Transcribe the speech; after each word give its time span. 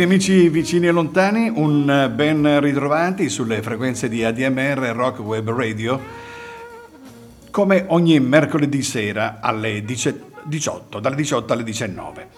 Cari 0.00 0.12
amici 0.12 0.48
vicini 0.48 0.86
e 0.86 0.92
lontani, 0.92 1.52
un 1.54 2.10
ben 2.14 2.58
ritrovati 2.60 3.28
sulle 3.28 3.60
frequenze 3.60 4.08
di 4.08 4.24
ADMR 4.24 4.78
Rock 4.94 5.18
Web 5.18 5.50
Radio, 5.50 6.00
come 7.50 7.84
ogni 7.88 8.18
mercoledì 8.18 8.82
sera 8.82 9.40
alle 9.42 9.84
18, 9.84 11.00
dalle 11.00 11.16
18 11.16 11.52
alle 11.52 11.64
19. 11.64 12.28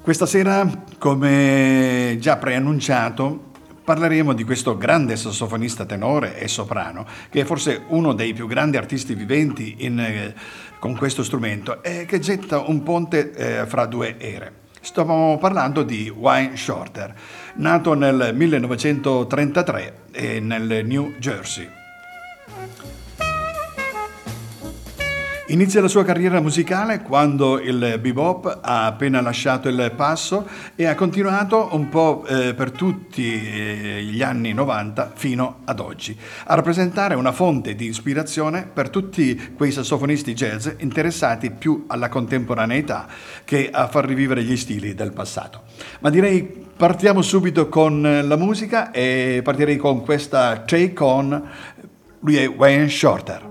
Questa 0.00 0.24
sera, 0.24 0.84
come 0.96 2.16
già 2.18 2.38
preannunciato, 2.38 3.50
parleremo 3.84 4.32
di 4.32 4.44
questo 4.44 4.78
grande 4.78 5.16
sassofonista 5.16 5.84
tenore 5.84 6.38
e 6.38 6.48
soprano, 6.48 7.04
che 7.28 7.42
è 7.42 7.44
forse 7.44 7.82
uno 7.88 8.14
dei 8.14 8.32
più 8.32 8.46
grandi 8.46 8.78
artisti 8.78 9.14
viventi 9.14 9.74
in, 9.80 10.00
eh, 10.00 10.34
con 10.78 10.96
questo 10.96 11.22
strumento 11.24 11.82
e 11.82 12.06
che 12.06 12.20
getta 12.20 12.60
un 12.60 12.82
ponte 12.82 13.32
eh, 13.32 13.66
fra 13.66 13.84
due 13.84 14.18
ere. 14.18 14.59
Stavamo 14.82 15.36
parlando 15.38 15.82
di 15.82 16.08
Wayne 16.08 16.56
Shorter, 16.56 17.14
nato 17.56 17.94
nel 17.94 18.32
1933 18.34 19.94
nel 20.40 20.84
New 20.86 21.16
Jersey. 21.18 21.79
Inizia 25.50 25.80
la 25.80 25.88
sua 25.88 26.04
carriera 26.04 26.40
musicale 26.40 27.02
quando 27.02 27.58
il 27.58 27.98
bebop 28.00 28.60
ha 28.62 28.86
appena 28.86 29.20
lasciato 29.20 29.68
il 29.68 29.92
passo 29.96 30.46
e 30.76 30.86
ha 30.86 30.94
continuato 30.94 31.70
un 31.72 31.88
po' 31.88 32.24
eh, 32.24 32.54
per 32.54 32.70
tutti 32.70 33.34
eh, 33.34 34.00
gli 34.04 34.22
anni 34.22 34.52
90 34.52 35.10
fino 35.16 35.62
ad 35.64 35.80
oggi, 35.80 36.16
a 36.44 36.54
rappresentare 36.54 37.16
una 37.16 37.32
fonte 37.32 37.74
di 37.74 37.86
ispirazione 37.86 38.64
per 38.72 38.90
tutti 38.90 39.54
quei 39.56 39.72
sassofonisti 39.72 40.34
jazz 40.34 40.68
interessati 40.78 41.50
più 41.50 41.86
alla 41.88 42.08
contemporaneità 42.08 43.08
che 43.44 43.70
a 43.72 43.88
far 43.88 44.04
rivivere 44.04 44.44
gli 44.44 44.56
stili 44.56 44.94
del 44.94 45.12
passato. 45.12 45.62
Ma 45.98 46.10
direi 46.10 46.44
partiamo 46.76 47.22
subito 47.22 47.68
con 47.68 48.00
la 48.22 48.36
musica 48.36 48.92
e 48.92 49.40
partirei 49.42 49.78
con 49.78 50.02
questa 50.02 50.60
Take 50.60 51.02
On, 51.02 51.48
lui 52.20 52.36
è 52.36 52.48
Wayne 52.48 52.88
Shorter. 52.88 53.49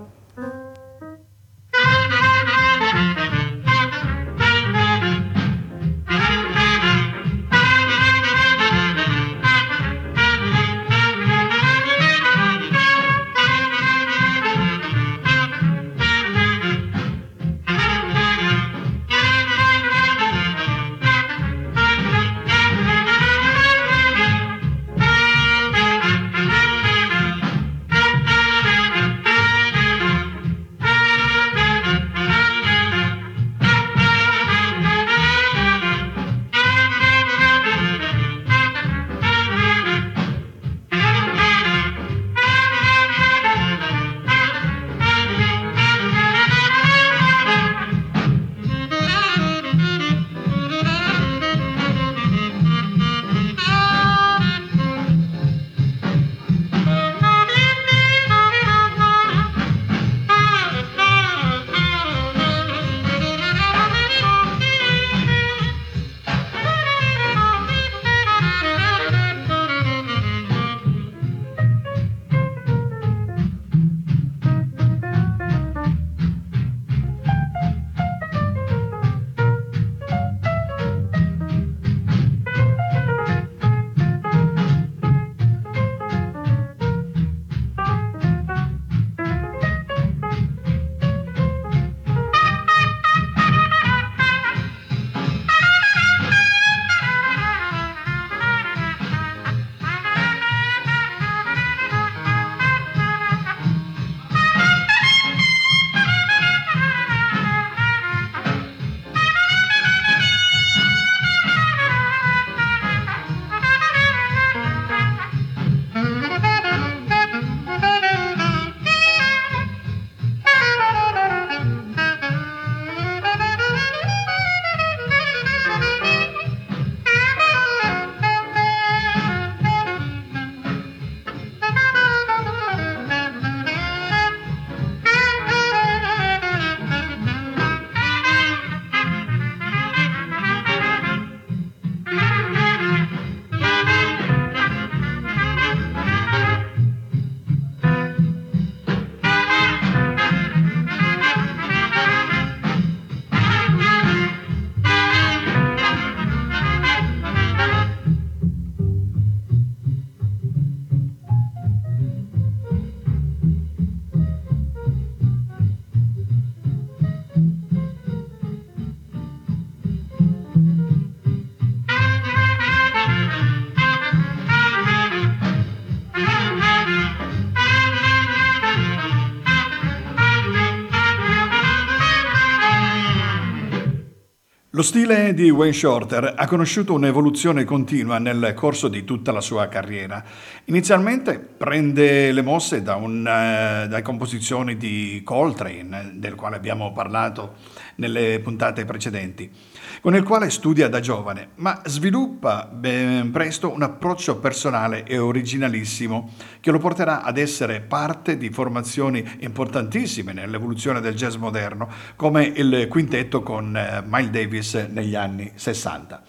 Lo 184.80 184.86
stile 184.86 185.34
di 185.34 185.50
Wayne 185.50 185.74
Shorter 185.74 186.32
ha 186.38 186.46
conosciuto 186.46 186.94
un'evoluzione 186.94 187.64
continua 187.64 188.16
nel 188.16 188.54
corso 188.56 188.88
di 188.88 189.04
tutta 189.04 189.30
la 189.30 189.42
sua 189.42 189.68
carriera. 189.68 190.24
Inizialmente 190.64 191.38
prende 191.38 192.32
le 192.32 192.40
mosse 192.40 192.80
da 192.80 192.94
un, 192.94 193.18
uh, 193.18 193.86
dalle 193.86 194.00
composizioni 194.00 194.78
di 194.78 195.20
Coltrane, 195.22 196.12
del 196.14 196.34
quale 196.34 196.56
abbiamo 196.56 196.94
parlato 196.94 197.56
nelle 197.96 198.40
puntate 198.42 198.86
precedenti 198.86 199.52
con 200.00 200.14
il 200.14 200.22
quale 200.22 200.50
studia 200.50 200.88
da 200.88 201.00
giovane, 201.00 201.50
ma 201.56 201.82
sviluppa 201.84 202.68
ben 202.72 203.30
presto 203.30 203.72
un 203.72 203.82
approccio 203.82 204.38
personale 204.38 205.04
e 205.04 205.18
originalissimo 205.18 206.32
che 206.60 206.70
lo 206.70 206.78
porterà 206.78 207.22
ad 207.22 207.36
essere 207.36 207.80
parte 207.80 208.36
di 208.36 208.50
formazioni 208.50 209.38
importantissime 209.40 210.32
nell'evoluzione 210.32 211.00
del 211.00 211.14
jazz 211.14 211.34
moderno, 211.34 211.88
come 212.16 212.44
il 212.44 212.86
quintetto 212.88 213.42
con 213.42 213.76
eh, 213.76 214.02
Miles 214.06 214.30
Davis 214.30 214.74
negli 214.90 215.14
anni 215.14 215.52
60. 215.54 216.22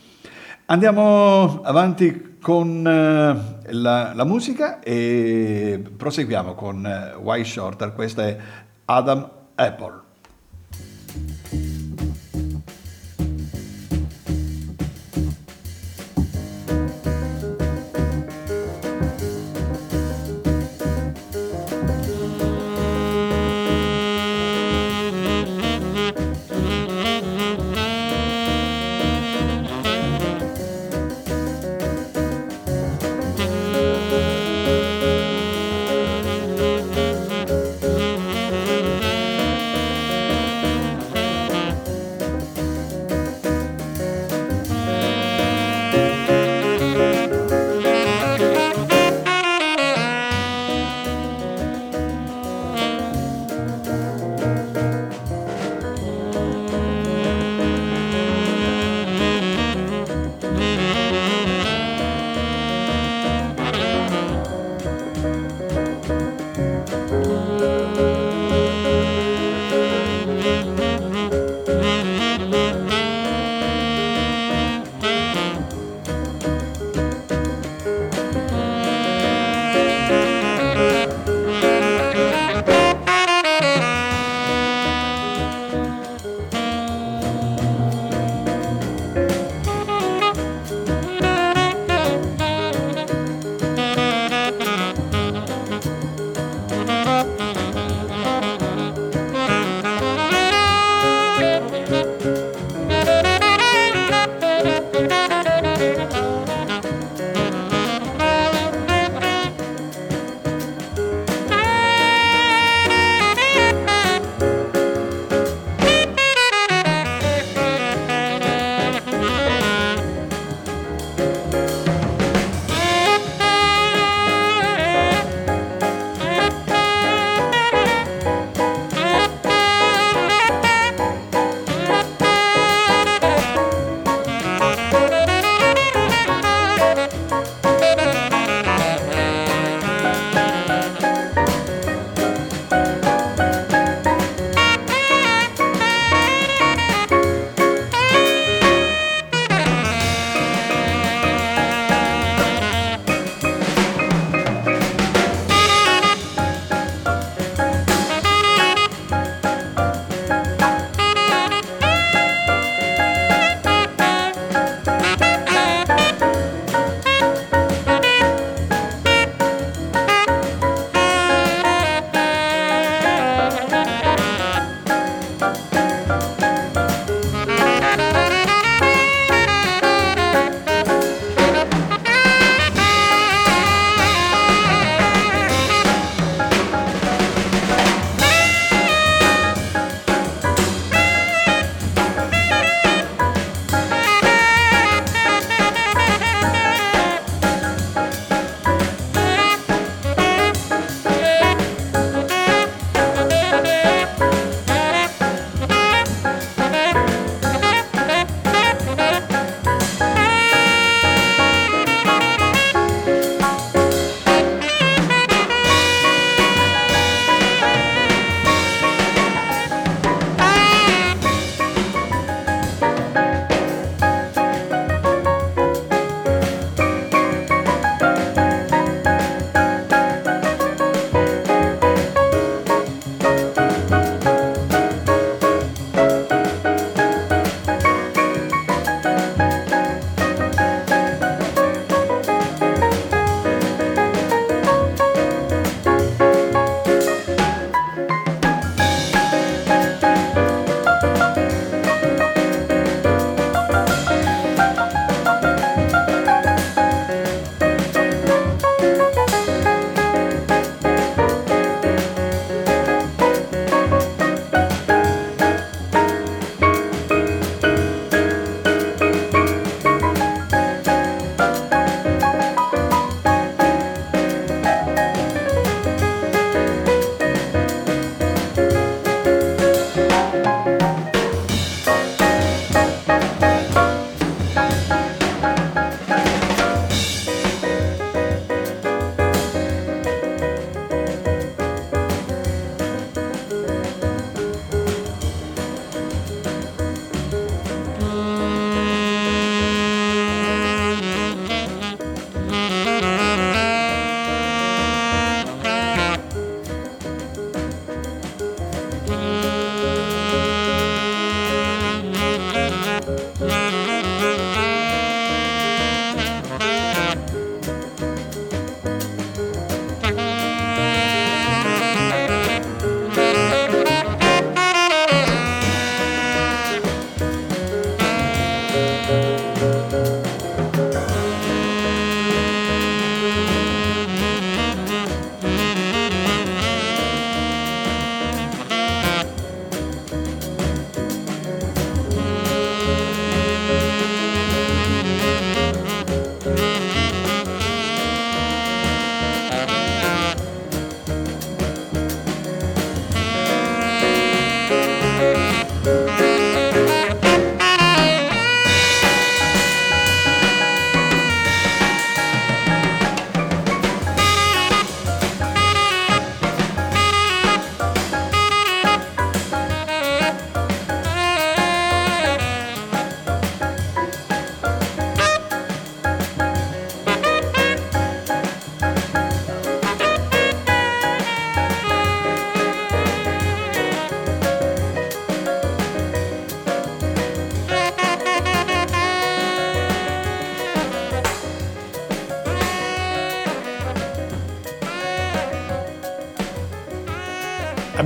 Andiamo 0.66 1.62
avanti 1.64 2.38
con 2.42 2.78
uh, 2.78 3.72
la, 3.72 4.14
la, 4.14 4.24
musica 4.24 4.80
e 4.80 5.84
proseguiamo 5.98 6.54
con 6.54 7.14
uh, 7.18 7.20
White 7.20 7.48
Shorter, 7.48 7.94
questa 7.94 8.26
è 8.26 8.38
Adam 8.86 9.30
Apple. 9.56 10.11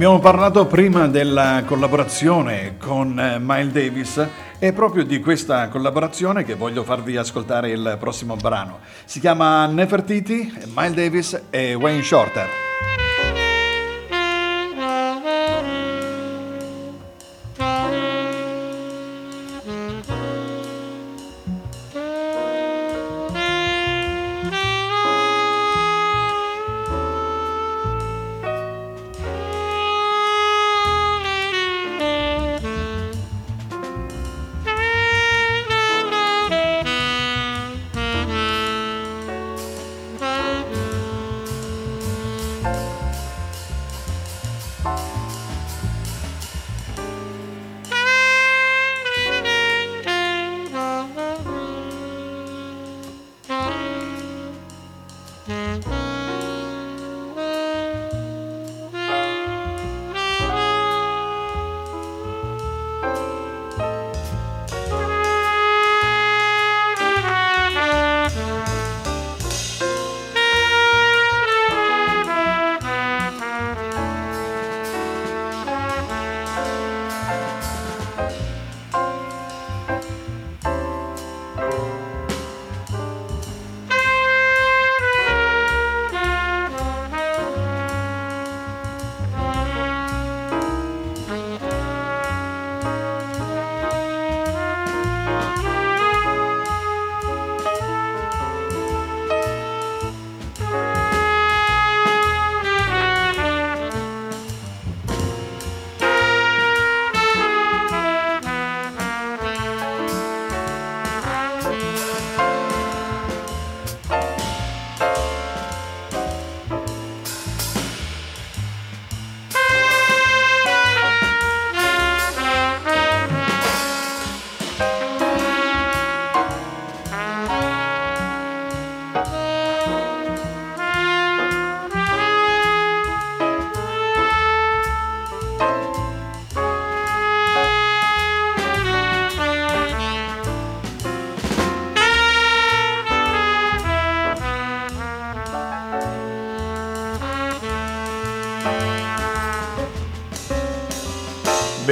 Abbiamo 0.05 0.21
parlato 0.21 0.67
prima 0.67 1.07
della 1.07 1.63
collaborazione 1.65 2.75
con 2.77 3.19
eh, 3.19 3.39
Miles 3.39 3.73
Davis 3.73 4.27
è 4.59 4.71
proprio 4.71 5.03
di 5.03 5.19
questa 5.19 5.67
collaborazione 5.69 6.43
che 6.43 6.53
voglio 6.53 6.83
farvi 6.83 7.17
ascoltare 7.17 7.71
il 7.71 7.97
prossimo 7.99 8.35
brano. 8.35 8.81
Si 9.05 9.19
chiama 9.19 9.65
Nefertiti, 9.65 10.53
Miles 10.75 10.93
Davis 10.93 11.41
e 11.49 11.73
Wayne 11.73 12.03
Shorter. 12.03 12.64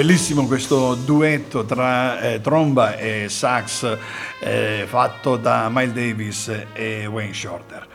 Bellissimo 0.04 0.48
questo 0.48 0.96
duetto 0.96 1.64
tra 1.64 2.20
eh, 2.20 2.42
tromba 2.42 2.98
e 2.98 3.30
sax 3.30 3.98
eh, 4.42 4.84
fatto 4.86 5.38
da 5.38 5.70
Miles 5.72 5.94
Davis 5.94 6.66
e 6.74 7.06
Wayne 7.06 7.34
Shorter. 7.34 7.88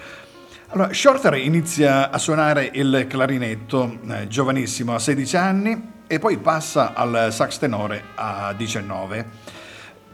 Allora, 0.68 0.90
Shorter 0.94 1.34
inizia 1.34 2.08
a 2.10 2.16
suonare 2.16 2.70
il 2.72 3.04
clarinetto 3.06 3.98
eh, 4.08 4.26
giovanissimo 4.26 4.94
a 4.94 4.98
16 4.98 5.36
anni 5.36 5.90
e 6.06 6.18
poi 6.18 6.38
passa 6.38 6.94
al 6.94 7.28
sax 7.30 7.58
tenore 7.58 8.02
a 8.14 8.54
19. 8.56 9.26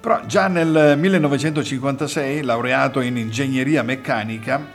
Però 0.01 0.27
già 0.27 0.49
nel 0.49 0.97
1956, 0.99 2.43
laureato 2.43 3.01
in 3.03 3.17
ingegneria 3.17 3.85
meccanica 3.85 4.67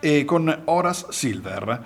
e 0.00 0.24
con 0.24 0.62
Horace 0.64 1.06
Silver, 1.10 1.82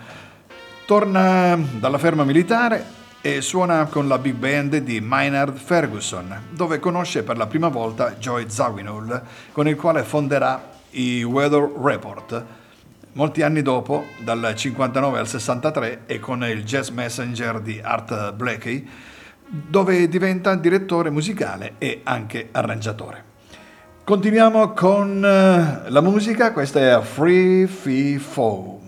torna 0.86 1.58
dalla 1.78 1.98
ferma 1.98 2.24
militare 2.24 3.00
e 3.24 3.40
suona 3.40 3.86
con 3.86 4.08
la 4.08 4.18
big 4.18 4.34
band 4.34 4.78
di 4.78 5.00
Maynard 5.00 5.56
Ferguson, 5.56 6.48
dove 6.50 6.80
conosce 6.80 7.22
per 7.22 7.36
la 7.36 7.46
prima 7.46 7.68
volta 7.68 8.16
Joy 8.18 8.46
Zawinul, 8.48 9.22
con 9.52 9.68
il 9.68 9.76
quale 9.76 10.02
fonderà 10.02 10.70
i 10.90 11.22
Weather 11.22 11.70
Report. 11.80 12.44
Molti 13.12 13.42
anni 13.42 13.62
dopo, 13.62 14.06
dal 14.24 14.52
59 14.56 15.18
al 15.20 15.28
63, 15.28 16.00
e 16.06 16.18
con 16.18 16.42
il 16.42 16.64
Jazz 16.64 16.88
Messenger 16.88 17.60
di 17.60 17.80
Art 17.80 18.32
Blakey, 18.32 18.88
dove 19.46 20.08
diventa 20.08 20.56
direttore 20.56 21.10
musicale 21.10 21.74
e 21.78 22.00
anche 22.02 22.48
arrangiatore. 22.50 23.30
Continuiamo 24.02 24.72
con 24.72 25.24
eh, 25.24 25.90
la 25.90 26.00
musica, 26.00 26.52
questa 26.52 26.80
è 26.80 27.00
Free 27.02 27.68
Fee 27.68 28.18
Foe. 28.18 28.82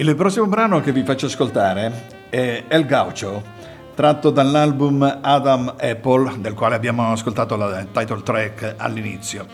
Il 0.00 0.16
prossimo 0.16 0.46
brano 0.46 0.80
che 0.80 0.92
vi 0.92 1.04
faccio 1.04 1.26
ascoltare 1.26 2.06
è 2.30 2.64
El 2.68 2.86
Gaucho, 2.86 3.42
tratto 3.94 4.30
dall'album 4.30 5.18
Adam 5.20 5.74
Apple, 5.78 6.40
del 6.40 6.54
quale 6.54 6.74
abbiamo 6.74 7.12
ascoltato 7.12 7.54
la 7.54 7.84
title 7.84 8.22
track 8.22 8.76
all'inizio. 8.78 9.46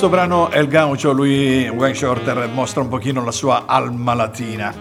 Questo 0.00 0.16
brano 0.16 0.50
El 0.50 0.66
Gaucho, 0.66 1.12
lui, 1.12 1.68
Wayne 1.68 1.94
Shorter, 1.94 2.48
mostra 2.48 2.80
un 2.80 2.88
pochino 2.88 3.22
la 3.22 3.30
sua 3.30 3.64
alma 3.66 4.14
latina. 4.14 4.72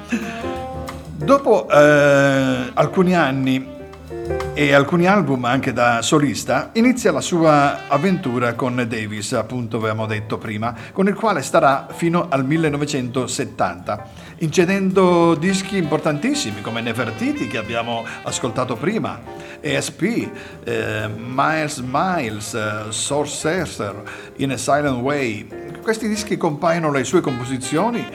Dopo 1.13 1.67
eh, 1.69 2.71
alcuni 2.73 3.13
anni 3.13 3.67
e 4.53 4.73
alcuni 4.73 5.07
album 5.07 5.43
anche 5.43 5.73
da 5.73 6.01
solista, 6.01 6.69
inizia 6.73 7.11
la 7.11 7.19
sua 7.19 7.89
avventura 7.89 8.53
con 8.53 8.75
Davis, 8.87 9.33
appunto 9.33 9.75
avevamo 9.75 10.05
detto 10.05 10.37
prima, 10.37 10.73
con 10.93 11.09
il 11.09 11.15
quale 11.15 11.41
starà 11.41 11.87
fino 11.91 12.27
al 12.29 12.45
1970, 12.45 14.07
incedendo 14.39 15.35
dischi 15.35 15.77
importantissimi 15.77 16.61
come 16.61 16.81
Nefertiti 16.81 17.47
che 17.47 17.57
abbiamo 17.57 18.05
ascoltato 18.23 18.75
prima, 18.75 19.21
ESP, 19.59 20.29
eh, 20.63 21.07
Miles 21.07 21.77
Miles, 21.79 22.53
eh, 22.53 22.91
Sorcerer, 22.91 24.03
In 24.37 24.51
a 24.51 24.57
Silent 24.57 25.01
Way. 25.01 25.47
Questi 25.81 26.07
dischi 26.07 26.37
compaiono 26.37 26.91
le 26.91 27.03
sue 27.03 27.21
composizioni 27.21 28.05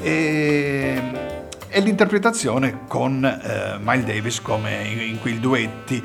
e 0.00 1.40
e 1.74 1.80
l'interpretazione 1.80 2.80
con 2.86 3.24
eh, 3.24 3.78
Miles 3.80 4.04
Davis 4.04 4.42
come 4.42 4.86
in, 4.88 5.00
in 5.00 5.20
quei 5.20 5.40
duetti 5.40 6.02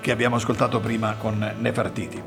che 0.00 0.10
abbiamo 0.10 0.36
ascoltato 0.36 0.80
prima 0.80 1.16
con 1.18 1.56
Nefertiti. 1.58 2.22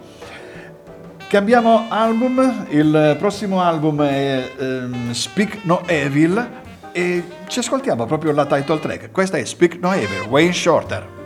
Cambiamo 1.27 1.87
album, 1.89 2.67
il 2.69 3.15
prossimo 3.17 3.63
album 3.63 4.03
è 4.03 4.51
ehm, 4.55 5.11
Speak 5.11 5.63
No 5.63 5.81
Evil 5.87 6.61
e 6.93 7.23
ci 7.47 7.60
ascoltiamo 7.60 8.06
proprio 8.06 8.32
la 8.32 8.45
title 8.45 8.79
track. 8.79 9.12
Questa 9.12 9.38
è 9.38 9.43
Speak 9.43 9.79
No 9.82 9.91
Evil, 9.91 10.21
Wayne 10.29 10.53
Shorter. 10.53 11.22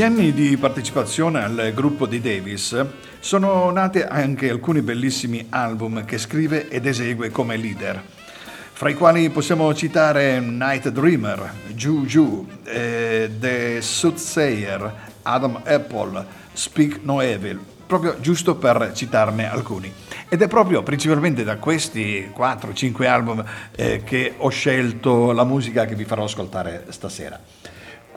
Degli 0.00 0.08
anni 0.08 0.32
di 0.32 0.56
partecipazione 0.56 1.44
al 1.44 1.72
gruppo 1.74 2.06
di 2.06 2.22
Davis 2.22 2.86
sono 3.18 3.70
nati 3.70 4.00
anche 4.00 4.48
alcuni 4.48 4.80
bellissimi 4.80 5.48
album 5.50 6.06
che 6.06 6.16
scrive 6.16 6.70
ed 6.70 6.86
esegue 6.86 7.28
come 7.28 7.58
leader, 7.58 8.02
fra 8.72 8.88
i 8.88 8.94
quali 8.94 9.28
possiamo 9.28 9.74
citare 9.74 10.40
Night 10.40 10.88
Dreamer, 10.88 11.52
Juju, 11.74 12.48
eh, 12.64 13.30
The 13.38 13.82
Soothsayer, 13.82 14.90
Adam 15.20 15.60
Apple, 15.66 16.24
Speak 16.54 17.00
No 17.02 17.20
Evil, 17.20 17.60
proprio 17.86 18.16
giusto 18.20 18.54
per 18.54 18.92
citarne 18.94 19.50
alcuni. 19.50 19.92
Ed 20.30 20.40
è 20.40 20.48
proprio 20.48 20.82
principalmente 20.82 21.44
da 21.44 21.58
questi 21.58 22.32
4-5 22.34 23.06
album 23.06 23.44
eh, 23.76 24.02
che 24.02 24.32
ho 24.38 24.48
scelto 24.48 25.32
la 25.32 25.44
musica 25.44 25.84
che 25.84 25.94
vi 25.94 26.06
farò 26.06 26.24
ascoltare 26.24 26.86
stasera. 26.88 27.38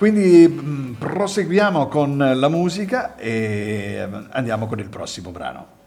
Quindi 0.03 0.45
mm, 0.49 0.93
proseguiamo 0.95 1.87
con 1.87 2.17
la 2.17 2.49
musica 2.49 3.15
e 3.15 4.05
andiamo 4.31 4.67
con 4.67 4.79
il 4.79 4.89
prossimo 4.89 5.31
brano. 5.31 5.82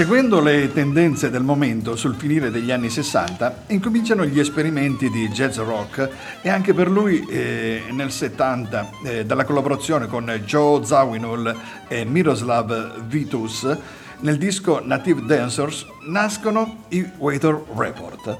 Seguendo 0.00 0.40
le 0.40 0.72
tendenze 0.72 1.28
del 1.28 1.42
momento 1.42 1.94
sul 1.94 2.14
finire 2.14 2.50
degli 2.50 2.70
anni 2.70 2.88
60, 2.88 3.64
incominciano 3.66 4.24
gli 4.24 4.40
esperimenti 4.40 5.10
di 5.10 5.28
jazz 5.28 5.58
rock 5.58 6.08
e 6.40 6.48
anche 6.48 6.72
per 6.72 6.88
lui 6.88 7.26
eh, 7.28 7.82
nel 7.90 8.10
70, 8.10 8.90
eh, 9.04 9.26
dalla 9.26 9.44
collaborazione 9.44 10.06
con 10.06 10.24
Joe 10.46 10.82
Zawinul 10.86 11.54
e 11.86 12.06
Miroslav 12.06 13.02
Vitus, 13.08 13.76
nel 14.20 14.38
disco 14.38 14.80
Native 14.82 15.20
Dancers 15.26 15.84
nascono 16.06 16.84
i 16.88 17.06
Waiter 17.18 17.62
Report. 17.76 18.38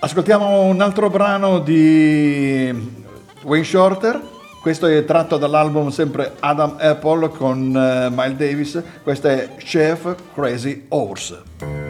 Ascoltiamo 0.00 0.64
un 0.64 0.78
altro 0.82 1.08
brano 1.08 1.60
di 1.60 2.70
Wayne 3.44 3.64
Shorter 3.64 4.33
questo 4.64 4.86
è 4.86 5.04
tratto 5.04 5.36
dall'album 5.36 5.90
sempre 5.90 6.36
Adam 6.40 6.76
Apple 6.80 7.28
con 7.28 7.58
uh, 7.58 8.10
Miles 8.10 8.36
Davis, 8.38 8.82
questo 9.02 9.28
è 9.28 9.56
Chef 9.58 10.14
Crazy 10.32 10.86
Horse. 10.88 11.83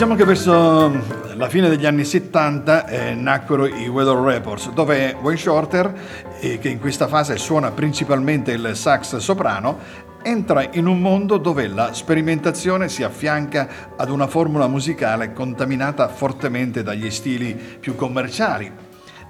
Diciamo 0.00 0.16
che 0.16 0.24
verso 0.24 0.88
mm, 0.88 1.36
la 1.36 1.50
fine 1.50 1.68
degli 1.68 1.84
anni 1.84 2.06
70 2.06 2.86
eh, 2.86 3.14
nacquero 3.14 3.66
i 3.66 3.86
Weather 3.86 4.16
Reports, 4.16 4.70
dove 4.70 5.14
Wayne 5.20 5.38
Shorter, 5.38 5.92
eh, 6.40 6.58
che 6.58 6.70
in 6.70 6.80
questa 6.80 7.06
fase 7.06 7.36
suona 7.36 7.70
principalmente 7.70 8.52
il 8.52 8.70
sax 8.72 9.18
soprano, 9.18 9.76
entra 10.22 10.66
in 10.72 10.86
un 10.86 11.02
mondo 11.02 11.36
dove 11.36 11.66
la 11.66 11.92
sperimentazione 11.92 12.88
si 12.88 13.02
affianca 13.02 13.68
ad 13.94 14.08
una 14.08 14.26
formula 14.26 14.66
musicale 14.68 15.34
contaminata 15.34 16.08
fortemente 16.08 16.82
dagli 16.82 17.10
stili 17.10 17.52
più 17.52 17.94
commerciali 17.94 18.72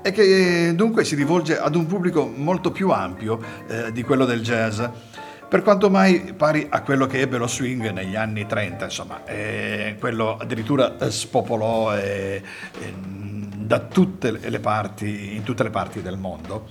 e 0.03 0.13
che 0.13 0.73
dunque 0.77 1.05
si 1.05 1.17
rivolge 1.17 1.59
ad 1.59 1.75
un 1.75 1.87
pubblico 1.87 2.33
molto 2.33 2.71
più 2.71 2.91
ampio 2.91 3.41
eh, 3.67 3.91
di 3.91 4.05
quello 4.05 4.25
del 4.25 4.41
jazz 4.41 4.81
per 5.51 5.63
quanto 5.63 5.91
mai 5.91 6.33
pari 6.37 6.69
a 6.71 6.81
quello 6.83 7.09
che 7.09 7.19
ebbe 7.19 7.37
lo 7.37 7.49
swing 7.49 7.91
negli 7.91 8.15
anni 8.15 8.47
30, 8.47 8.85
insomma, 8.85 9.25
eh, 9.25 9.97
quello 9.99 10.37
addirittura 10.37 10.95
spopolò 11.11 11.97
eh, 11.97 12.41
eh, 12.79 12.95
da 12.95 13.81
tutte 13.81 14.31
le 14.31 14.61
parti, 14.61 15.35
in 15.35 15.43
tutte 15.43 15.65
le 15.65 15.71
parti 15.71 16.03
del 16.03 16.19
mondo, 16.19 16.69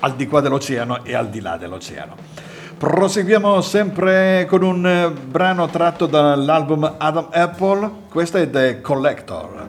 al 0.00 0.16
di 0.16 0.26
qua 0.26 0.40
dell'oceano 0.40 1.04
e 1.04 1.14
al 1.14 1.28
di 1.28 1.40
là 1.40 1.56
dell'oceano. 1.56 2.16
Proseguiamo 2.76 3.60
sempre 3.60 4.44
con 4.48 4.64
un 4.64 5.16
brano 5.28 5.68
tratto 5.68 6.06
dall'album 6.06 6.96
Adam 6.98 7.28
Apple, 7.30 7.90
questo 8.08 8.38
è 8.38 8.50
The 8.50 8.80
Collector. 8.80 9.68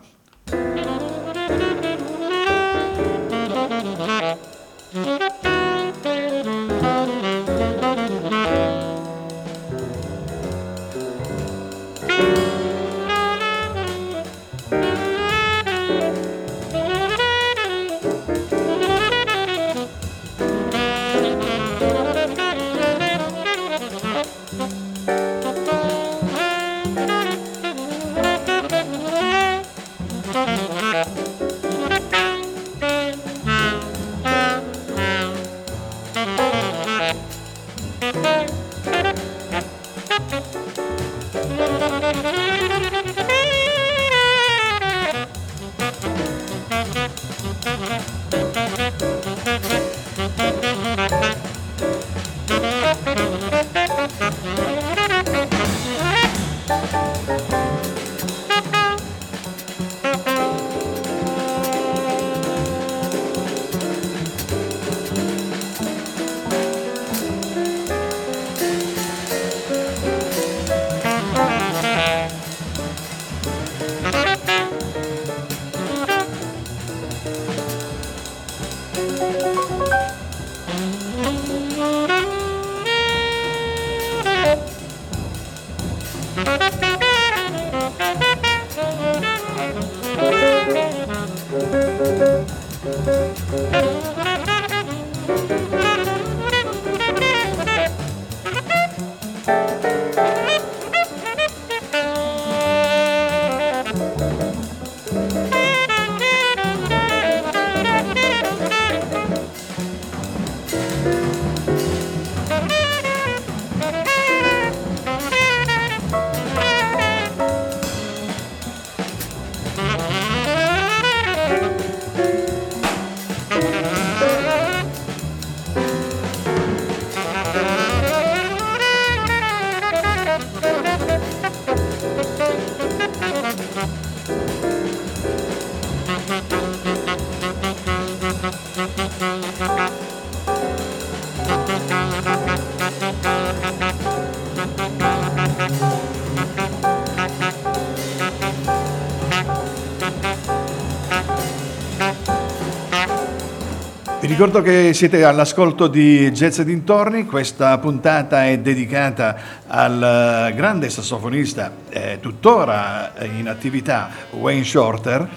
Ricordo 154.43 154.67
che 154.67 154.91
siete 154.95 155.23
all'ascolto 155.23 155.85
di 155.85 156.31
Jazz 156.31 156.61
dintorni, 156.61 157.27
questa 157.27 157.77
puntata 157.77 158.47
è 158.47 158.57
dedicata 158.57 159.37
al 159.67 160.51
grande 160.55 160.89
sassofonista, 160.89 161.71
eh, 161.89 162.17
tuttora 162.19 163.13
in 163.37 163.47
attività, 163.47 164.09
Wayne 164.31 164.63
Shorter. 164.63 165.29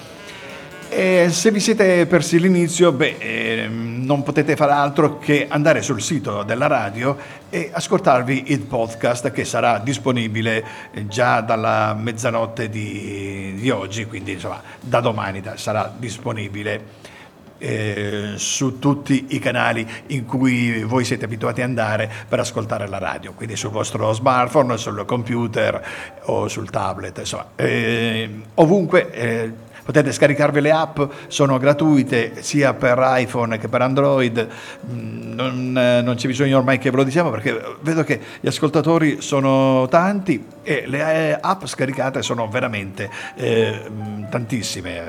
E 0.88 1.26
se 1.28 1.50
vi 1.50 1.60
siete 1.60 2.06
persi 2.06 2.40
l'inizio, 2.40 2.92
beh, 2.92 3.16
eh, 3.18 3.68
non 3.68 4.22
potete 4.22 4.56
fare 4.56 4.72
altro 4.72 5.18
che 5.18 5.48
andare 5.50 5.82
sul 5.82 6.00
sito 6.00 6.42
della 6.42 6.66
radio 6.66 7.14
e 7.50 7.68
ascoltarvi 7.70 8.52
il 8.52 8.60
podcast 8.60 9.30
che 9.32 9.44
sarà 9.44 9.80
disponibile 9.80 10.64
già 11.08 11.42
dalla 11.42 11.92
mezzanotte 11.92 12.70
di, 12.70 13.52
di 13.54 13.68
oggi, 13.68 14.06
quindi 14.06 14.32
insomma 14.32 14.62
da 14.80 15.00
domani 15.00 15.42
sarà 15.56 15.92
disponibile 15.94 17.12
eh, 17.58 18.32
su 18.36 18.78
tutti 18.78 19.26
i 19.30 19.38
canali 19.38 19.86
in 20.08 20.24
cui 20.24 20.82
voi 20.84 21.04
siete 21.04 21.24
abituati 21.24 21.62
ad 21.62 21.68
andare 21.68 22.10
per 22.28 22.40
ascoltare 22.40 22.88
la 22.88 22.98
radio, 22.98 23.32
quindi 23.32 23.56
sul 23.56 23.70
vostro 23.70 24.12
smartphone, 24.12 24.76
sul 24.76 25.04
computer 25.04 25.82
o 26.24 26.48
sul 26.48 26.70
tablet, 26.70 27.18
insomma, 27.18 27.46
eh, 27.56 28.30
ovunque. 28.54 29.10
Eh, 29.12 29.52
potete 29.84 30.12
scaricarvi 30.12 30.60
le 30.62 30.70
app, 30.72 30.98
sono 31.26 31.58
gratuite 31.58 32.42
sia 32.42 32.72
per 32.72 32.98
iPhone 33.18 33.58
che 33.58 33.68
per 33.68 33.82
Android, 33.82 34.48
mm, 34.90 35.32
non, 35.34 35.76
eh, 35.76 36.00
non, 36.00 36.14
c'è 36.14 36.26
bisogno 36.26 36.56
ormai 36.56 36.78
che 36.78 36.90
ve 36.90 36.96
lo 36.96 37.04
diciamo 37.04 37.30
perché 37.30 37.76
vedo 37.82 38.02
che 38.02 38.18
gli 38.40 38.46
ascoltatori 38.46 39.20
sono 39.20 39.86
tanti 39.88 40.42
e 40.62 40.84
le 40.86 41.32
eh, 41.32 41.38
app 41.38 41.66
scaricate 41.66 42.22
sono 42.22 42.48
veramente 42.48 43.10
eh, 43.36 43.82
tantissime 44.30 45.02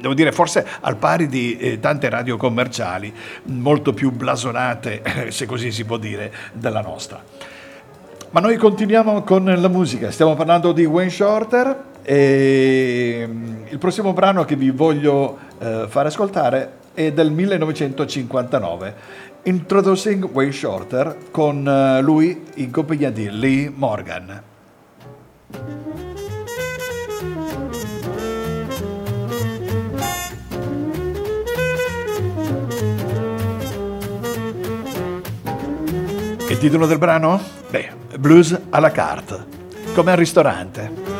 devo 0.00 0.14
dire 0.14 0.32
forse 0.32 0.66
al 0.80 0.96
pari 0.96 1.26
di 1.26 1.56
eh, 1.56 1.80
tante 1.80 2.08
radio 2.08 2.36
commerciali 2.36 3.12
molto 3.44 3.92
più 3.92 4.10
blasonate, 4.10 5.02
se 5.30 5.46
così 5.46 5.70
si 5.72 5.84
può 5.84 5.96
dire, 5.96 6.32
della 6.52 6.80
nostra. 6.80 7.22
Ma 8.30 8.40
noi 8.40 8.56
continuiamo 8.56 9.22
con 9.22 9.44
la 9.44 9.68
musica, 9.68 10.10
stiamo 10.10 10.34
parlando 10.34 10.72
di 10.72 10.84
Wayne 10.84 11.10
Shorter 11.10 11.84
e 12.02 13.24
mm, 13.26 13.54
il 13.68 13.78
prossimo 13.78 14.12
brano 14.12 14.44
che 14.44 14.56
vi 14.56 14.70
voglio 14.70 15.38
eh, 15.58 15.86
fare 15.88 16.08
ascoltare 16.08 16.84
è 16.92 17.12
del 17.12 17.30
1959, 17.30 18.94
Introducing 19.44 20.24
Wayne 20.32 20.52
Shorter 20.52 21.16
con 21.30 21.66
eh, 21.66 22.00
lui 22.02 22.44
in 22.56 22.70
compagnia 22.70 23.10
di 23.10 23.30
Lee 23.30 23.70
Morgan. 23.74 24.42
Il 36.56 36.62
titolo 36.62 36.86
del 36.86 36.96
brano? 36.96 37.38
Beh, 37.68 37.90
blues 38.18 38.58
à 38.70 38.80
la 38.80 38.90
carte, 38.90 39.44
come 39.94 40.12
al 40.12 40.16
ristorante. 40.16 41.15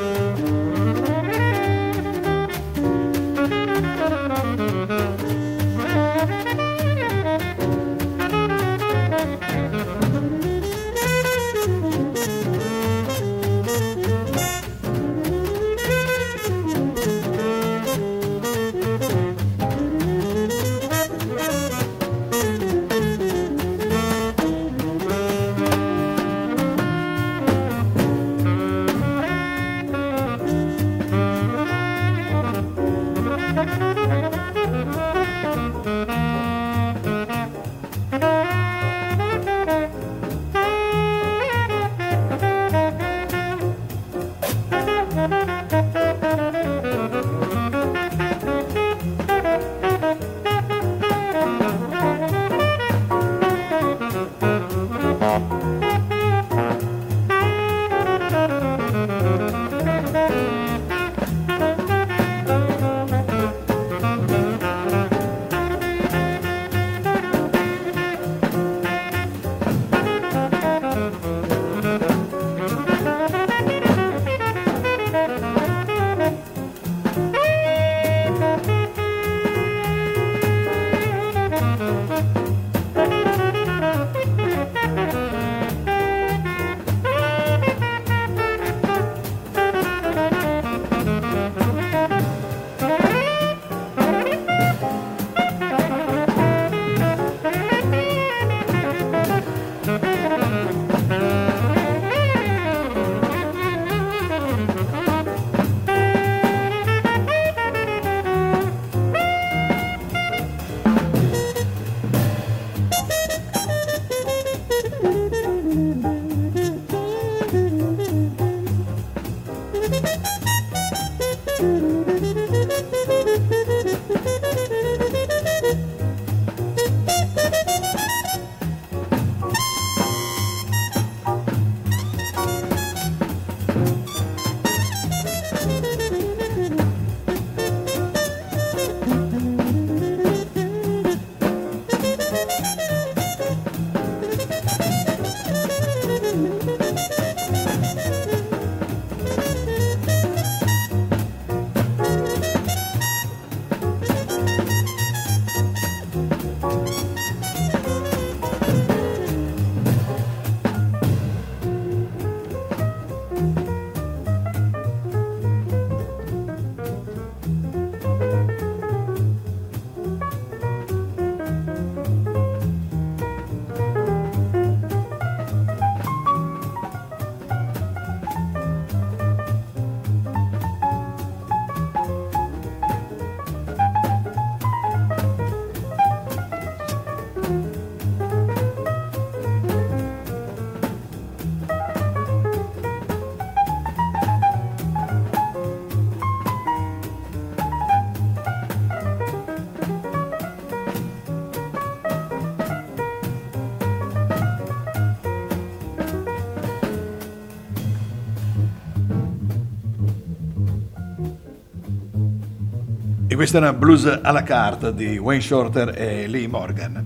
E 213.37 213.39
questa 213.39 213.59
è 213.59 213.61
una 213.61 213.75
blues 213.75 214.07
à 214.07 214.31
la 214.31 214.43
carte 214.43 214.95
di 214.95 215.19
Wayne 215.19 215.43
Shorter 215.43 215.93
e 215.95 216.27
Lee 216.27 216.49
Morgan. 216.49 217.05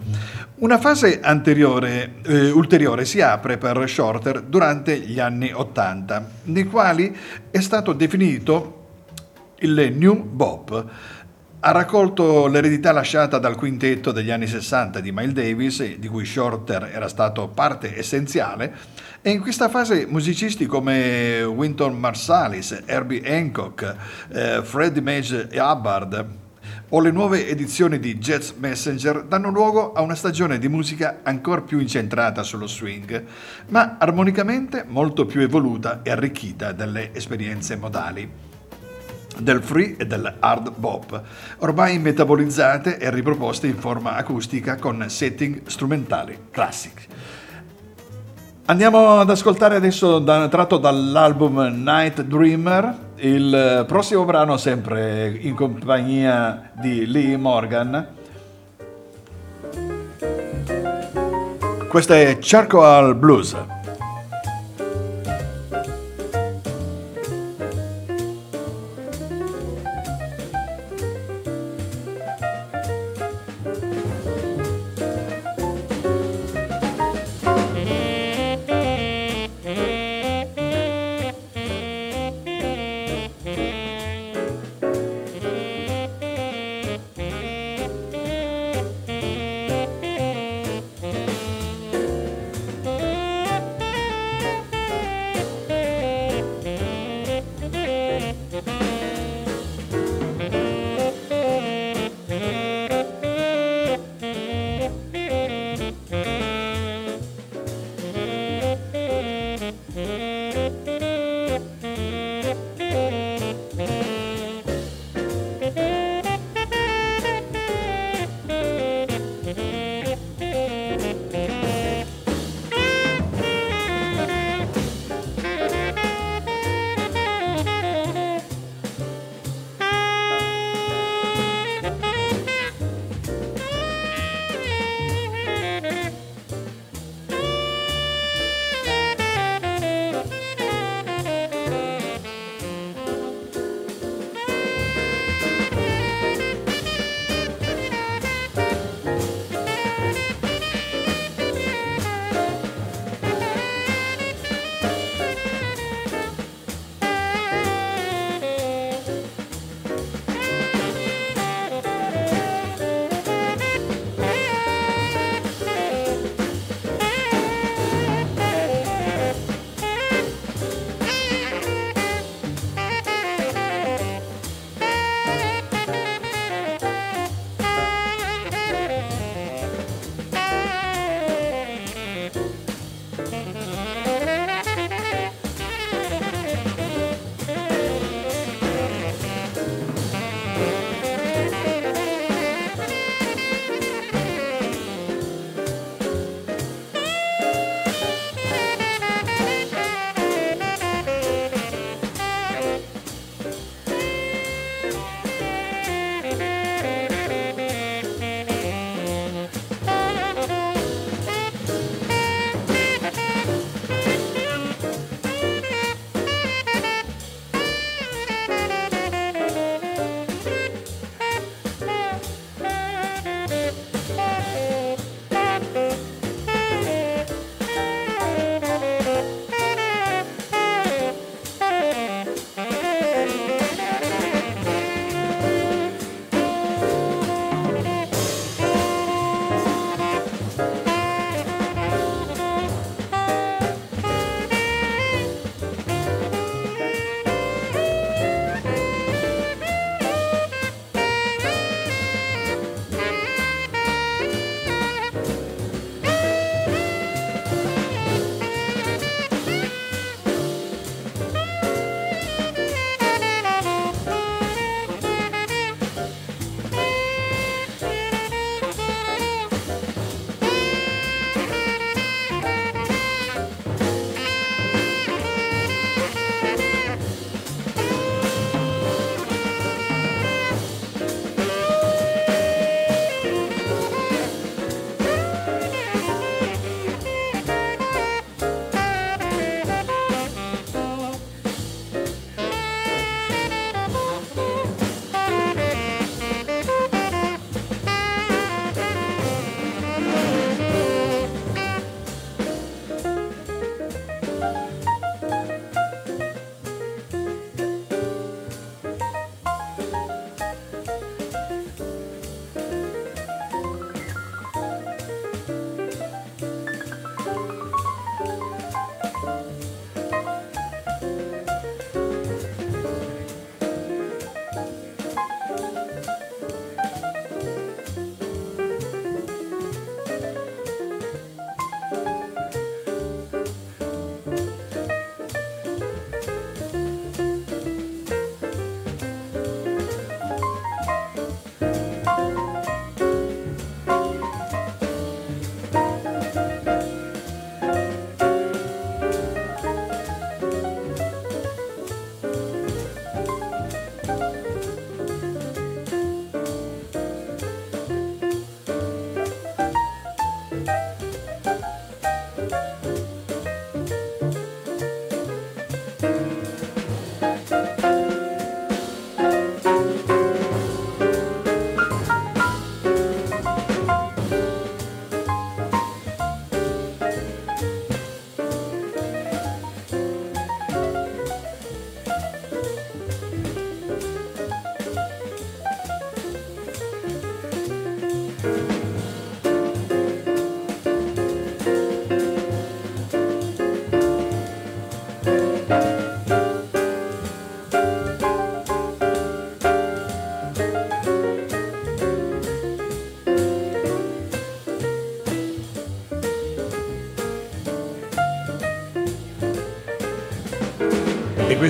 Una 0.59 0.79
fase 0.79 1.19
anteriore, 1.21 2.21
eh, 2.23 2.51
ulteriore 2.51 3.05
si 3.05 3.21
apre 3.21 3.59
per 3.59 3.83
Shorter 3.89 4.43
durante 4.43 4.97
gli 4.97 5.19
anni 5.19 5.51
Ottanta, 5.53 6.25
nei 6.45 6.67
quali 6.67 7.13
è 7.51 7.59
stato 7.59 7.93
definito 7.95 8.91
il 9.59 9.93
New 9.93 10.23
Bop. 10.23 10.85
Ha 11.59 11.71
raccolto 11.73 12.47
l'eredità 12.47 12.93
lasciata 12.93 13.39
dal 13.39 13.57
quintetto 13.57 14.13
degli 14.13 14.31
anni 14.31 14.47
60 14.47 15.01
di 15.01 15.11
Miles 15.11 15.33
Davis, 15.33 15.97
di 15.97 16.07
cui 16.07 16.25
Shorter 16.25 16.93
era 16.95 17.09
stato 17.09 17.49
parte 17.49 17.99
essenziale, 17.99 18.73
e 19.23 19.31
in 19.31 19.41
questa 19.41 19.69
fase 19.69 20.07
musicisti 20.07 20.65
come 20.65 21.43
Winton 21.43 21.99
Marsalis, 21.99 22.85
Herbie 22.87 23.23
Hancock, 23.25 23.97
eh, 24.33 24.61
Freddie 24.63 25.03
Mage 25.03 25.49
e 25.51 25.61
Hubbard 25.61 26.27
o 26.89 27.01
le 27.01 27.11
nuove 27.11 27.47
edizioni 27.47 27.99
di 27.99 28.17
Jazz 28.17 28.53
Messenger 28.53 29.25
danno 29.25 29.51
luogo 29.51 29.93
a 29.93 30.01
una 30.01 30.15
stagione 30.15 30.59
di 30.59 30.69
musica 30.69 31.21
ancora 31.23 31.61
più 31.61 31.79
incentrata 31.79 32.43
sullo 32.43 32.67
swing, 32.67 33.25
ma 33.69 33.97
armonicamente 33.99 34.85
molto 34.89 35.27
più 35.27 35.43
evoluta 35.43 36.01
e 36.03 36.11
arricchita 36.11 36.73
dalle 36.73 37.15
esperienze 37.15 37.77
modali 37.77 38.29
del 39.39 39.63
free 39.63 39.97
e 39.97 40.07
del 40.07 40.35
hard 40.41 40.73
bop, 40.77 41.23
ormai 41.59 41.99
metabolizzate 41.99 42.99
e 42.99 43.11
riproposte 43.11 43.67
in 43.67 43.77
forma 43.77 44.17
acustica 44.17 44.77
con 44.77 45.05
setting 45.09 45.67
strumentali 45.67 46.37
classici. 46.51 47.39
Andiamo 48.71 49.19
ad 49.19 49.29
ascoltare 49.29 49.75
adesso 49.75 50.21
da, 50.21 50.47
tratto 50.47 50.79
dall'album 50.79 51.83
Night 51.83 52.23
Dreamer 52.23 52.95
il 53.17 53.85
prossimo 53.89 54.25
brano 54.25 54.57
sempre 54.59 55.37
in 55.41 55.57
compagnia 55.57 56.71
di 56.75 57.05
Lee 57.05 57.37
Morgan. 57.37 58.07
Questo 61.89 62.13
è 62.13 62.39
Charcoal 62.41 63.17
Blues. 63.17 63.57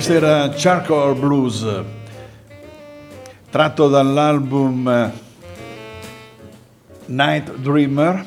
Questo 0.01 0.17
era 0.17 0.51
Charcoal 0.55 1.15
Blues, 1.15 1.63
tratto 3.51 3.87
dall'album 3.87 5.11
Night 7.05 7.55
Dreamer, 7.57 8.25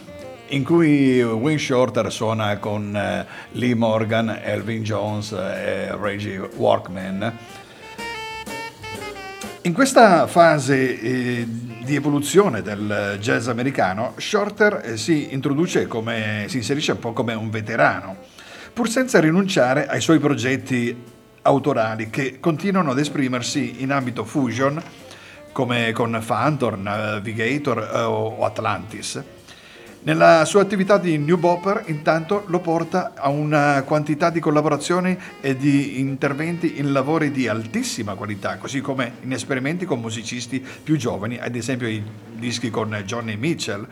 in 0.51 0.63
cui 0.63 1.21
Wayne 1.21 1.59
Shorter 1.59 2.13
suona 2.13 2.59
con 2.59 2.95
eh, 2.95 3.27
Lee 3.59 3.75
Morgan, 3.75 4.39
Elvin 4.41 4.85
Jones 4.85 5.33
e 5.33 5.97
Reggie 5.97 6.49
Workman. 6.55 7.39
In 9.63 9.73
questa 9.73 10.29
fase 10.29 11.01
eh, 11.01 11.45
di 11.83 11.97
evoluzione 11.97 12.63
del 12.63 13.17
jazz 13.19 13.49
americano, 13.49 14.15
Shorter 14.17 14.81
eh, 14.85 14.97
si 14.97 15.33
introduce 15.35 15.89
come, 15.89 16.45
si 16.47 16.59
inserisce 16.59 16.93
un 16.93 17.01
po' 17.01 17.13
come 17.13 17.35
un 17.35 17.51
veterano, 17.51 18.19
pur 18.73 18.89
senza 18.89 19.19
rinunciare 19.19 19.89
ai 19.89 20.01
suoi 20.01 20.21
progetti 20.21 21.13
autorali 21.45 22.11
che 22.11 22.41
continuano 22.41 22.91
ad 22.91 22.99
esprimersi 22.99 23.83
in 23.83 23.93
ambito 23.93 24.25
fusion, 24.25 24.83
come 25.53 25.93
con 25.93 26.23
Phantom, 26.25 26.83
Navigator 26.83 27.79
eh, 27.79 28.01
o 28.01 28.45
Atlantis. 28.45 29.23
Nella 30.03 30.45
sua 30.45 30.61
attività 30.61 30.99
di 30.99 31.17
New 31.17 31.39
Bopper 31.39 31.85
intanto 31.87 32.45
lo 32.49 32.59
porta 32.59 33.13
a 33.15 33.31
una 33.31 33.83
quantità 33.85 34.29
di 34.29 34.39
collaborazioni 34.39 35.19
e 35.41 35.57
di 35.57 35.99
interventi 35.99 36.79
in 36.79 36.93
lavori 36.93 37.31
di 37.31 37.49
altissima 37.49 38.15
qualità, 38.15 38.59
così 38.59 38.83
come 38.83 39.15
in 39.23 39.33
esperimenti 39.33 39.87
con 39.87 40.01
musicisti 40.01 40.61
più 40.61 40.99
giovani, 40.99 41.39
ad 41.39 41.55
esempio 41.55 41.89
i 41.89 42.03
dischi 42.35 42.69
con 42.69 42.95
Johnny 43.07 43.37
Mitchell. 43.37 43.87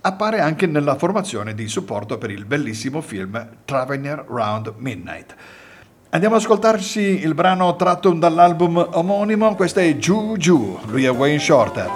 Appare 0.00 0.40
anche 0.40 0.66
nella 0.66 0.96
formazione 0.96 1.54
di 1.54 1.68
supporto 1.68 2.16
per 2.16 2.30
il 2.30 2.46
bellissimo 2.46 3.02
film 3.02 3.56
Traveler 3.66 4.24
Round 4.26 4.72
Midnight. 4.78 5.34
Andiamo 6.12 6.34
ad 6.34 6.40
ascoltarci 6.40 7.00
il 7.22 7.34
brano 7.34 7.76
tratto 7.76 8.10
dall'album 8.10 8.84
omonimo, 8.94 9.54
questo 9.54 9.78
è 9.78 9.96
Giù 9.96 10.34
Giù, 10.36 10.76
lui 10.86 11.04
è 11.04 11.10
Wayne 11.12 11.38
Shorter. 11.38 11.88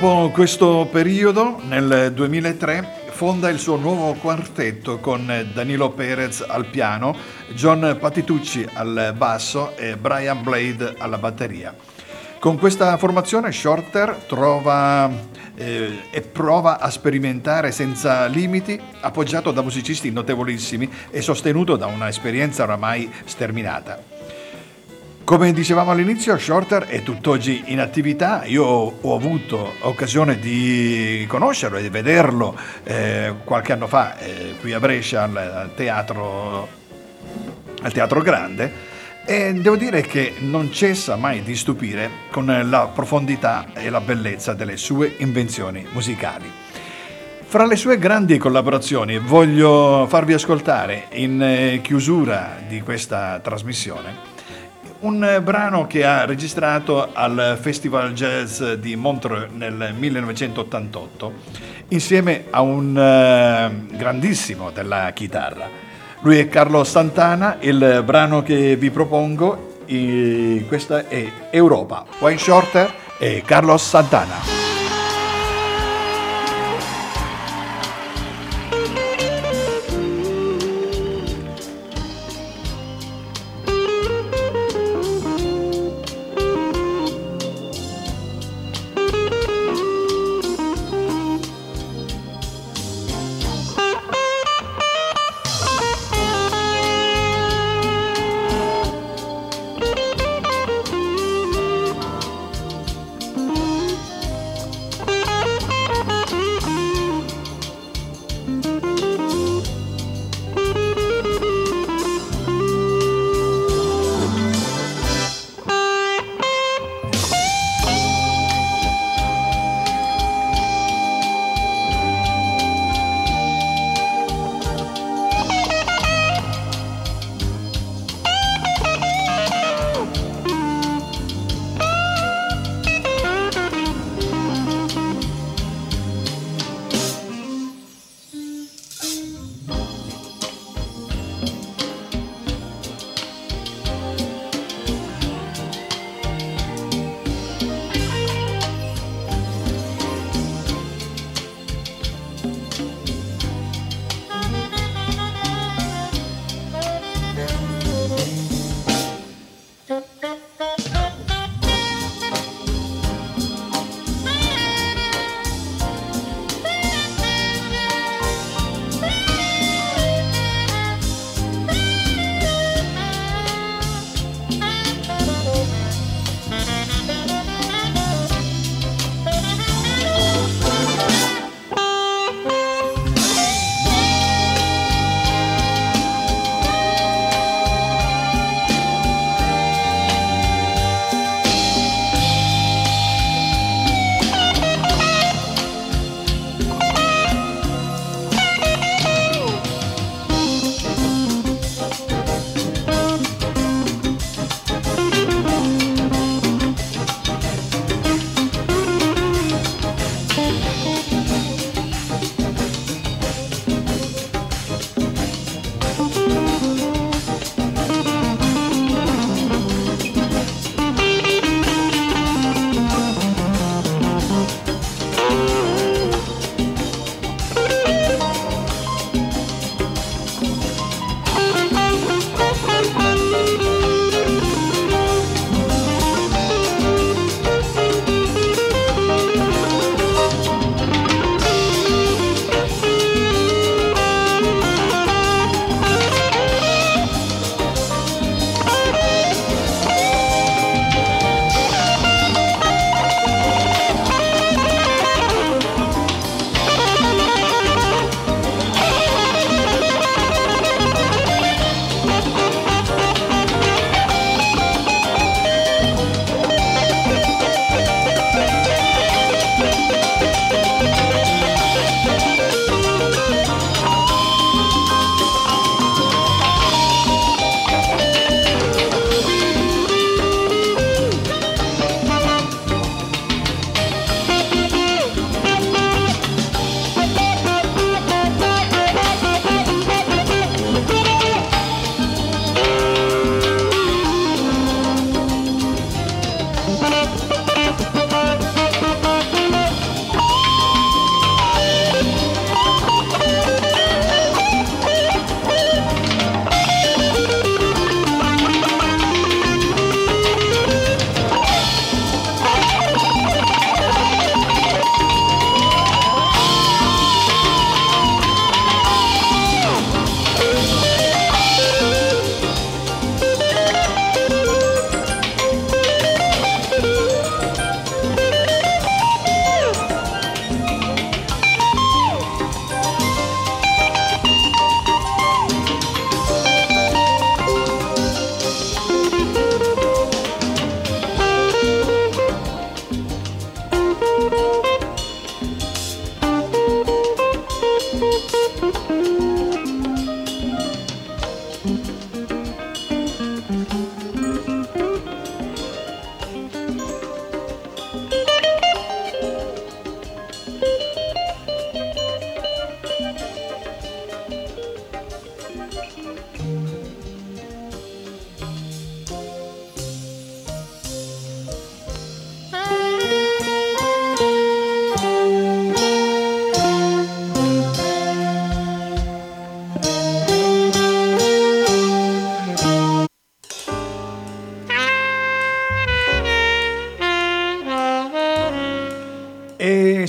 Dopo 0.00 0.30
questo 0.30 0.86
periodo, 0.88 1.60
nel 1.66 2.12
2003, 2.14 3.06
fonda 3.10 3.48
il 3.48 3.58
suo 3.58 3.74
nuovo 3.74 4.12
quartetto 4.12 4.98
con 4.98 5.26
Danilo 5.52 5.90
Perez 5.90 6.44
al 6.46 6.66
piano, 6.66 7.16
John 7.54 7.96
Patitucci 7.98 8.64
al 8.74 9.12
basso 9.16 9.76
e 9.76 9.96
Brian 9.96 10.44
Blade 10.44 10.94
alla 10.98 11.18
batteria. 11.18 11.74
Con 12.38 12.58
questa 12.58 12.96
formazione 12.96 13.50
Shorter 13.50 14.22
trova 14.28 15.10
eh, 15.56 16.02
e 16.12 16.20
prova 16.20 16.78
a 16.78 16.90
sperimentare 16.90 17.72
senza 17.72 18.26
limiti, 18.26 18.80
appoggiato 19.00 19.50
da 19.50 19.62
musicisti 19.62 20.12
notevolissimi 20.12 20.88
e 21.10 21.20
sostenuto 21.22 21.74
da 21.74 21.86
una 21.86 22.06
esperienza 22.06 22.62
oramai 22.62 23.12
sterminata. 23.24 24.17
Come 25.28 25.52
dicevamo 25.52 25.90
all'inizio, 25.90 26.38
Shorter 26.38 26.84
è 26.84 27.02
tutt'oggi 27.02 27.64
in 27.66 27.80
attività. 27.80 28.44
Io 28.46 28.64
ho 28.64 29.14
avuto 29.14 29.74
occasione 29.80 30.38
di 30.38 31.26
conoscerlo 31.28 31.76
e 31.76 31.82
di 31.82 31.90
vederlo 31.90 32.56
eh, 32.82 33.34
qualche 33.44 33.74
anno 33.74 33.86
fa 33.86 34.16
eh, 34.16 34.54
qui 34.58 34.72
a 34.72 34.80
Brescia 34.80 35.24
al, 35.24 35.72
teatro, 35.76 36.66
al 37.82 37.92
teatro 37.92 38.22
Grande 38.22 38.72
e 39.26 39.52
devo 39.52 39.76
dire 39.76 40.00
che 40.00 40.36
non 40.38 40.72
cessa 40.72 41.16
mai 41.16 41.42
di 41.42 41.54
stupire 41.56 42.08
con 42.30 42.46
la 42.46 42.86
profondità 42.86 43.66
e 43.74 43.90
la 43.90 44.00
bellezza 44.00 44.54
delle 44.54 44.78
sue 44.78 45.16
invenzioni 45.18 45.86
musicali. 45.92 46.50
Fra 47.42 47.66
le 47.66 47.76
sue 47.76 47.98
grandi 47.98 48.38
collaborazioni 48.38 49.18
voglio 49.18 50.06
farvi 50.08 50.32
ascoltare 50.32 51.08
in 51.10 51.42
eh, 51.42 51.80
chiusura 51.82 52.56
di 52.66 52.80
questa 52.80 53.38
trasmissione 53.40 54.36
un 55.00 55.40
brano 55.42 55.86
che 55.86 56.04
ha 56.04 56.24
registrato 56.24 57.10
al 57.12 57.58
Festival 57.60 58.12
Jazz 58.12 58.62
di 58.62 58.96
Montreux 58.96 59.50
nel 59.52 59.94
1988 59.96 61.32
insieme 61.88 62.44
a 62.50 62.60
un 62.60 62.88
uh, 62.90 63.96
grandissimo 63.96 64.70
della 64.70 65.10
chitarra. 65.12 65.68
Lui 66.20 66.38
è 66.38 66.48
Carlo 66.48 66.82
Santana, 66.84 67.58
il 67.60 68.02
brano 68.04 68.42
che 68.42 68.76
vi 68.76 68.90
propongo, 68.90 69.76
questa 70.66 71.06
è 71.06 71.30
Europa. 71.50 72.04
Wayne 72.18 72.38
Shorter 72.38 72.92
e 73.18 73.42
Carlos 73.46 73.86
Santana. 73.86 74.57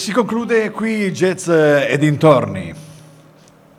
Si 0.10 0.16
conclude 0.16 0.72
qui 0.72 1.12
Jazz 1.12 1.48
e 1.50 1.96
dintorni. 2.00 2.74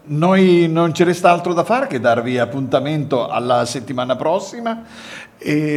Noi 0.05 0.69
non 0.69 0.95
ci 0.95 1.03
resta 1.03 1.33
altro 1.33 1.53
da 1.55 1.65
fare 1.65 1.89
che 1.89 1.99
darvi 1.99 2.39
appuntamento 2.39 3.27
alla 3.27 3.65
settimana 3.65 4.15
prossima, 4.15 4.85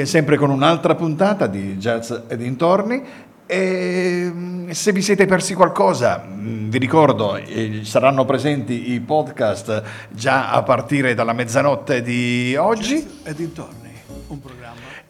sempre 0.04 0.38
con 0.38 0.52
un'altra 0.52 0.94
puntata 0.94 1.48
di 1.48 1.76
Jazz 1.78 2.14
e 2.28 2.38
dintorni. 2.38 3.04
E 3.48 4.30
mm, 4.32 4.70
se 4.70 4.92
vi 4.92 5.02
siete 5.02 5.26
persi 5.26 5.56
qualcosa, 5.56 6.24
mm, 6.24 6.70
vi 6.70 6.78
ricordo, 6.78 7.36
eh, 7.36 7.82
saranno 7.84 8.24
presenti 8.24 8.92
i 8.92 9.00
podcast 9.00 9.82
già 10.12 10.52
a 10.52 10.62
partire 10.62 11.16
dalla 11.16 11.34
mezzanotte 11.34 12.04
di 12.04 12.56
oggi. 12.56 12.98
Jazz 12.98 13.26
e 13.26 13.34
dintorni, 13.34 13.92
un 14.28 14.40
programma 14.40 14.63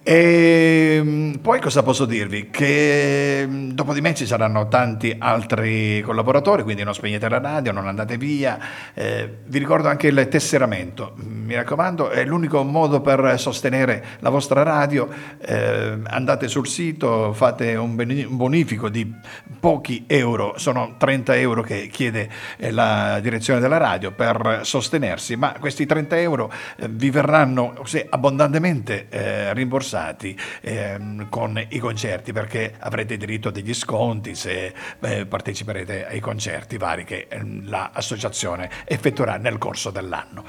e 0.05 0.99
mm, 1.01 1.33
poi 1.35 1.61
cosa 1.61 1.81
posso 1.81 2.03
dirvi? 2.03 2.49
Che 2.49 3.45
mm, 3.47 3.69
dopo 3.69 3.93
di 3.93 4.01
me 4.01 4.13
ci 4.13 4.25
saranno 4.25 4.67
tanti 4.67 5.15
altri 5.17 6.01
collaboratori, 6.01 6.63
quindi 6.63 6.83
non 6.83 6.93
spegnete 6.93 7.29
la 7.29 7.39
radio, 7.39 7.71
non 7.71 7.87
andate 7.87 8.17
via. 8.17 8.59
Eh, 8.93 9.37
vi 9.45 9.59
ricordo 9.59 9.87
anche 9.87 10.07
il 10.07 10.27
tesseramento, 10.29 11.13
mi 11.15 11.55
raccomando, 11.55 12.09
è 12.09 12.25
l'unico 12.25 12.63
modo 12.63 12.99
per 12.99 13.39
sostenere 13.39 14.03
la 14.19 14.29
vostra 14.29 14.61
radio. 14.61 15.07
Eh, 15.39 15.99
andate 16.03 16.49
sul 16.49 16.67
sito, 16.67 17.31
fate 17.31 17.75
un 17.75 17.95
bonifico 17.95 18.89
di 18.89 19.09
pochi 19.57 20.03
euro, 20.07 20.55
sono 20.57 20.95
30 20.97 21.37
euro 21.37 21.61
che 21.61 21.87
chiede 21.87 22.29
eh, 22.57 22.71
la 22.71 23.19
direzione 23.21 23.61
della 23.61 23.77
radio 23.77 24.11
per 24.11 24.59
sostenersi, 24.63 25.37
ma 25.37 25.55
questi 25.57 25.85
30 25.85 26.19
euro 26.19 26.51
eh, 26.75 26.89
vi 26.89 27.09
verranno 27.09 27.73
abbondantemente 28.09 29.07
eh, 29.07 29.53
rimborsati 29.53 29.91
rimborsati 29.93 30.37
ehm, 30.61 31.29
con 31.29 31.63
i 31.69 31.79
concerti 31.79 32.33
perché 32.33 32.73
avrete 32.79 33.17
diritto 33.17 33.49
a 33.49 33.51
degli 33.51 33.73
sconti 33.73 34.35
se 34.35 34.73
eh, 34.99 35.25
parteciperete 35.25 36.07
ai 36.07 36.19
concerti 36.19 36.77
vari 36.77 37.03
che 37.03 37.27
ehm, 37.29 37.69
l'associazione 37.69 38.69
effettuerà 38.85 39.37
nel 39.37 39.57
corso 39.57 39.91
dell'anno. 39.91 40.43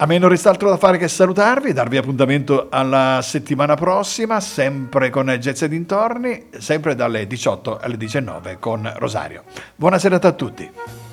A 0.00 0.06
me 0.06 0.18
non 0.18 0.28
resta 0.28 0.50
altro 0.50 0.68
da 0.68 0.76
fare 0.76 0.96
che 0.96 1.08
salutarvi, 1.08 1.72
darvi 1.72 1.96
appuntamento 1.96 2.68
alla 2.70 3.18
settimana 3.20 3.74
prossima, 3.74 4.38
sempre 4.38 5.10
con 5.10 5.26
Jazz 5.26 5.64
dintorni, 5.64 6.50
sempre 6.56 6.94
dalle 6.94 7.26
18 7.26 7.78
alle 7.78 7.96
19 7.96 8.58
con 8.60 8.88
Rosario. 8.94 9.42
Buona 9.74 9.98
serata 9.98 10.28
a 10.28 10.32
tutti. 10.32 11.07